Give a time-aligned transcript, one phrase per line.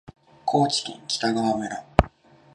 [0.45, 1.83] 高知県北川村